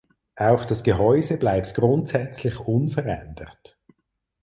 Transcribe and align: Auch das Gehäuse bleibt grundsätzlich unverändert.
Auch 0.37 0.65
das 0.65 0.81
Gehäuse 0.81 1.37
bleibt 1.37 1.75
grundsätzlich 1.75 2.59
unverändert. 2.59 3.79